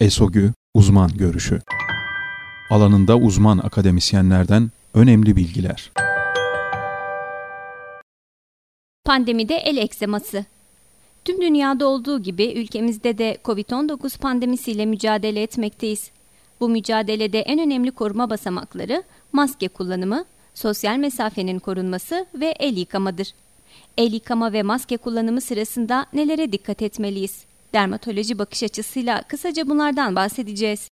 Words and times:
ESOGÜ 0.00 0.52
Uzman 0.74 1.10
Görüşü 1.16 1.60
Alanında 2.70 3.16
uzman 3.16 3.58
akademisyenlerden 3.58 4.70
önemli 4.94 5.36
bilgiler. 5.36 5.92
Pandemide 9.04 9.54
el 9.54 9.76
ekseması 9.76 10.44
Tüm 11.24 11.40
dünyada 11.40 11.86
olduğu 11.86 12.22
gibi 12.22 12.52
ülkemizde 12.52 13.18
de 13.18 13.38
COVID-19 13.44 14.18
pandemisiyle 14.18 14.86
mücadele 14.86 15.42
etmekteyiz. 15.42 16.10
Bu 16.60 16.68
mücadelede 16.68 17.40
en 17.40 17.58
önemli 17.58 17.90
koruma 17.90 18.30
basamakları 18.30 19.02
maske 19.32 19.68
kullanımı, 19.68 20.24
sosyal 20.54 20.96
mesafenin 20.96 21.58
korunması 21.58 22.26
ve 22.34 22.46
el 22.46 22.76
yıkamadır. 22.76 23.32
El 23.98 24.12
yıkama 24.12 24.52
ve 24.52 24.62
maske 24.62 24.96
kullanımı 24.96 25.40
sırasında 25.40 26.06
nelere 26.12 26.52
dikkat 26.52 26.82
etmeliyiz? 26.82 27.44
Dermatoloji 27.72 28.38
bakış 28.38 28.62
açısıyla 28.62 29.22
kısaca 29.22 29.68
bunlardan 29.68 30.16
bahsedeceğiz. 30.16 30.88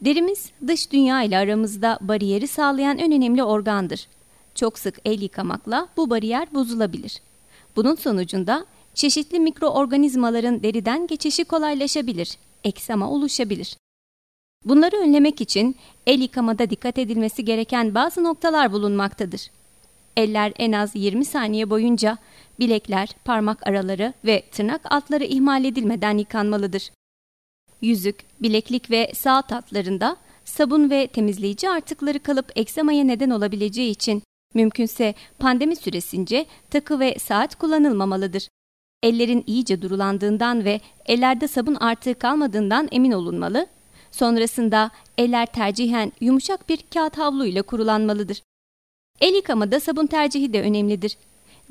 Derimiz 0.00 0.50
dış 0.66 0.92
dünya 0.92 1.22
ile 1.22 1.38
aramızda 1.38 1.98
bariyeri 2.00 2.48
sağlayan 2.48 2.98
en 2.98 3.12
önemli 3.12 3.44
organdır. 3.44 4.08
Çok 4.54 4.78
sık 4.78 4.98
el 5.04 5.22
yıkamakla 5.22 5.88
bu 5.96 6.10
bariyer 6.10 6.54
bozulabilir. 6.54 7.22
Bunun 7.76 7.94
sonucunda 7.94 8.66
çeşitli 8.94 9.40
mikroorganizmaların 9.40 10.62
deriden 10.62 11.06
geçişi 11.06 11.44
kolaylaşabilir, 11.44 12.38
eksama 12.64 13.10
oluşabilir. 13.10 13.76
Bunları 14.64 14.96
önlemek 14.96 15.40
için 15.40 15.76
el 16.06 16.20
yıkamada 16.20 16.70
dikkat 16.70 16.98
edilmesi 16.98 17.44
gereken 17.44 17.94
bazı 17.94 18.24
noktalar 18.24 18.72
bulunmaktadır. 18.72 19.50
Eller 20.16 20.52
en 20.58 20.72
az 20.72 20.90
20 20.94 21.24
saniye 21.24 21.70
boyunca 21.70 22.18
bilekler, 22.58 23.08
parmak 23.24 23.66
araları 23.66 24.12
ve 24.24 24.42
tırnak 24.52 24.92
altları 24.92 25.24
ihmal 25.24 25.64
edilmeden 25.64 26.18
yıkanmalıdır. 26.18 26.90
Yüzük, 27.82 28.16
bileklik 28.42 28.90
ve 28.90 29.12
saat 29.14 29.52
altlarında 29.52 30.16
sabun 30.44 30.90
ve 30.90 31.06
temizleyici 31.06 31.70
artıkları 31.70 32.18
kalıp 32.18 32.52
eksemaya 32.56 33.04
neden 33.04 33.30
olabileceği 33.30 33.90
için 33.90 34.22
mümkünse 34.54 35.14
pandemi 35.38 35.76
süresince 35.76 36.46
takı 36.70 37.00
ve 37.00 37.18
saat 37.18 37.54
kullanılmamalıdır. 37.54 38.48
Ellerin 39.02 39.44
iyice 39.46 39.82
durulandığından 39.82 40.64
ve 40.64 40.80
ellerde 41.06 41.48
sabun 41.48 41.74
artığı 41.74 42.14
kalmadığından 42.14 42.88
emin 42.92 43.12
olunmalı. 43.12 43.66
Sonrasında 44.10 44.90
eller 45.18 45.46
tercihen 45.46 46.12
yumuşak 46.20 46.68
bir 46.68 46.78
kağıt 46.94 47.18
havlu 47.18 47.46
ile 47.46 47.62
kurulanmalıdır. 47.62 48.42
El 49.20 49.34
yıkamada 49.34 49.80
sabun 49.80 50.06
tercihi 50.06 50.52
de 50.52 50.62
önemlidir. 50.62 51.16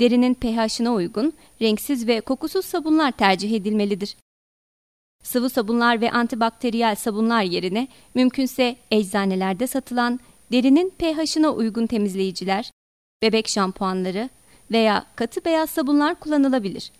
Derinin 0.00 0.34
pH'ına 0.34 0.92
uygun, 0.92 1.32
renksiz 1.62 2.06
ve 2.06 2.20
kokusuz 2.20 2.64
sabunlar 2.64 3.12
tercih 3.12 3.52
edilmelidir. 3.52 4.16
Sıvı 5.22 5.50
sabunlar 5.50 6.00
ve 6.00 6.10
antibakteriyel 6.10 6.94
sabunlar 6.94 7.42
yerine 7.42 7.88
mümkünse 8.14 8.76
eczanelerde 8.90 9.66
satılan 9.66 10.20
derinin 10.52 10.92
pH'ına 10.98 11.50
uygun 11.50 11.86
temizleyiciler, 11.86 12.70
bebek 13.22 13.48
şampuanları 13.48 14.30
veya 14.70 15.06
katı 15.16 15.44
beyaz 15.44 15.70
sabunlar 15.70 16.14
kullanılabilir. 16.20 16.92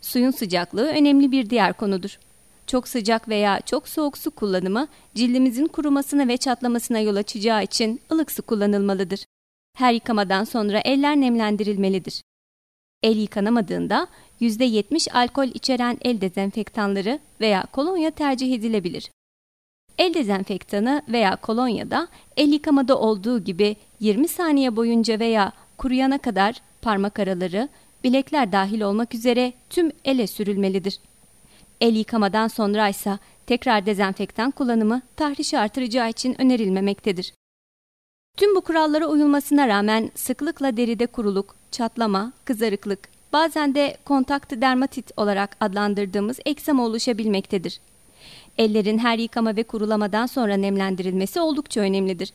Suyun 0.00 0.30
sıcaklığı 0.30 0.86
önemli 0.86 1.32
bir 1.32 1.50
diğer 1.50 1.72
konudur. 1.72 2.18
Çok 2.66 2.88
sıcak 2.88 3.28
veya 3.28 3.60
çok 3.60 3.88
soğuk 3.88 4.18
su 4.18 4.30
kullanımı 4.30 4.88
cildimizin 5.14 5.66
kurumasına 5.66 6.28
ve 6.28 6.36
çatlamasına 6.36 6.98
yol 6.98 7.16
açacağı 7.16 7.64
için 7.64 8.00
ılık 8.12 8.32
su 8.32 8.42
kullanılmalıdır. 8.42 9.26
Her 9.76 9.92
yıkamadan 9.92 10.44
sonra 10.44 10.78
eller 10.84 11.16
nemlendirilmelidir. 11.16 12.22
El 13.02 13.16
yıkanamadığında 13.16 14.06
%70 14.40 15.12
alkol 15.12 15.46
içeren 15.46 15.98
el 16.02 16.20
dezenfektanları 16.20 17.18
veya 17.40 17.66
kolonya 17.72 18.10
tercih 18.10 18.54
edilebilir. 18.54 19.10
El 19.98 20.14
dezenfektanı 20.14 21.02
veya 21.08 21.36
kolonyada 21.36 22.08
el 22.36 22.52
yıkamada 22.52 22.98
olduğu 22.98 23.44
gibi 23.44 23.76
20 24.00 24.28
saniye 24.28 24.76
boyunca 24.76 25.18
veya 25.18 25.52
kuruyana 25.76 26.18
kadar 26.18 26.62
parmak 26.82 27.18
araları, 27.18 27.68
bilekler 28.04 28.52
dahil 28.52 28.80
olmak 28.80 29.14
üzere 29.14 29.52
tüm 29.70 29.92
ele 30.04 30.26
sürülmelidir. 30.26 30.98
El 31.80 31.96
yıkamadan 31.96 32.48
sonra 32.48 32.88
ise 32.88 33.18
tekrar 33.46 33.86
dezenfektan 33.86 34.50
kullanımı 34.50 35.02
tahrişi 35.16 35.58
artıracağı 35.58 36.10
için 36.10 36.40
önerilmemektedir. 36.40 37.32
Tüm 38.36 38.54
bu 38.54 38.60
kurallara 38.60 39.06
uyulmasına 39.06 39.68
rağmen 39.68 40.10
sıklıkla 40.14 40.76
deride 40.76 41.06
kuruluk, 41.06 41.56
çatlama, 41.70 42.32
kızarıklık, 42.44 43.08
bazen 43.32 43.74
de 43.74 43.96
kontaktı 44.04 44.60
dermatit 44.60 45.12
olarak 45.16 45.56
adlandırdığımız 45.60 46.38
eksema 46.44 46.84
oluşabilmektedir. 46.84 47.80
Ellerin 48.58 48.98
her 48.98 49.18
yıkama 49.18 49.56
ve 49.56 49.62
kurulamadan 49.62 50.26
sonra 50.26 50.56
nemlendirilmesi 50.56 51.40
oldukça 51.40 51.80
önemlidir. 51.80 52.32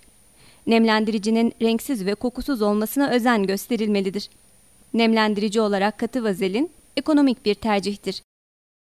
Nemlendiricinin 0.67 1.53
renksiz 1.61 2.05
ve 2.05 2.15
kokusuz 2.15 2.61
olmasına 2.61 3.09
özen 3.09 3.43
gösterilmelidir. 3.43 4.29
Nemlendirici 4.93 5.61
olarak 5.61 5.97
katı 5.97 6.23
vazelin 6.23 6.71
ekonomik 6.97 7.45
bir 7.45 7.55
tercihtir. 7.55 8.21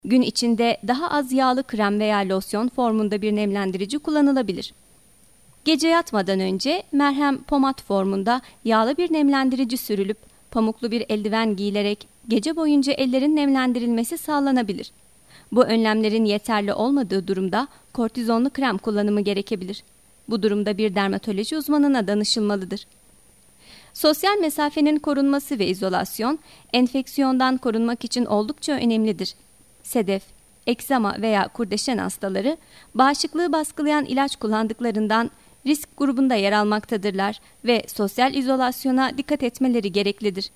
Gün 0.06 0.22
içinde 0.22 0.78
daha 0.88 1.12
az 1.12 1.32
yağlı 1.32 1.64
krem 1.64 2.00
veya 2.00 2.18
losyon 2.18 2.70
formunda 2.70 3.22
bir 3.22 3.36
nemlendirici 3.36 4.00
kullanılabilir. 4.00 4.74
Gece 5.66 5.88
yatmadan 5.88 6.40
önce 6.40 6.84
merhem 6.92 7.44
pomat 7.44 7.84
formunda 7.84 8.42
yağlı 8.66 8.98
bir 8.98 9.14
nemlendirici 9.14 9.78
sürülüp 9.78 10.18
pamuklu 10.52 10.92
bir 10.92 11.06
eldiven 11.10 11.56
giyilerek 11.56 12.08
gece 12.28 12.56
boyunca 12.56 12.94
ellerin 12.94 13.36
nemlendirilmesi 13.36 14.18
sağlanabilir. 14.18 14.92
Bu 15.52 15.64
önlemlerin 15.64 16.26
yeterli 16.26 16.74
olmadığı 16.74 17.28
durumda 17.28 17.68
kortizonlu 17.94 18.50
krem 18.50 18.78
kullanımı 18.78 19.22
gerekebilir. 19.22 19.84
Bu 20.30 20.44
durumda 20.44 20.78
bir 20.78 20.96
dermatoloji 20.96 21.58
uzmanına 21.58 22.08
danışılmalıdır. 22.08 22.88
Sosyal 23.94 24.38
mesafenin 24.38 25.00
korunması 25.00 25.60
ve 25.60 25.68
izolasyon, 25.68 26.40
enfeksiyondan 26.74 27.58
korunmak 27.58 28.06
için 28.06 28.26
oldukça 28.26 28.74
önemlidir. 28.74 29.36
Sedef, 29.84 30.24
eksama 30.68 31.16
veya 31.22 31.48
kurdeşen 31.48 31.98
hastaları 31.98 32.58
bağışıklığı 32.96 33.52
baskılayan 33.52 34.06
ilaç 34.06 34.36
kullandıklarından 34.36 35.32
risk 35.68 35.98
grubunda 35.98 36.36
yer 36.36 36.52
almaktadırlar 36.52 37.40
ve 37.66 37.84
sosyal 37.88 38.34
izolasyona 38.34 39.18
dikkat 39.18 39.44
etmeleri 39.44 39.92
gereklidir. 39.92 40.52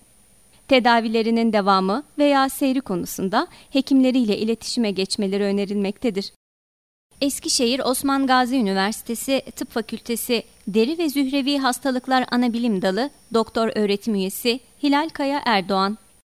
Tedavilerinin 0.67 1.53
devamı 1.53 2.03
veya 2.17 2.49
seyri 2.49 2.81
konusunda 2.81 3.47
hekimleriyle 3.69 4.37
iletişime 4.37 4.91
geçmeleri 4.91 5.43
önerilmektedir. 5.43 6.31
Eskişehir 7.21 7.79
Osman 7.79 8.27
Gazi 8.27 8.55
Üniversitesi 8.55 9.41
Tıp 9.55 9.71
Fakültesi 9.71 10.43
Deri 10.67 10.97
ve 10.97 11.09
Zührevi 11.09 11.57
Hastalıklar 11.57 12.25
Anabilim 12.31 12.81
Dalı 12.81 13.09
Doktor 13.33 13.71
Öğretim 13.75 14.15
Üyesi 14.15 14.59
Hilal 14.83 15.09
Kaya 15.09 15.41
Erdoğan 15.45 15.97